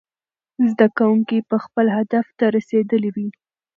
[0.69, 3.29] زده کوونکي به خپل هدف ته رسېدلي وي.